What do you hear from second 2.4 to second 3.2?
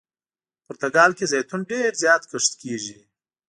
کیږي.